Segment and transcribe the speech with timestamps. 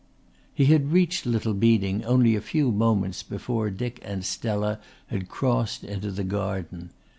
[0.51, 5.83] He had reached Little Beeding only a few moments before Dick and Stella had crossed
[5.83, 6.89] into the garden.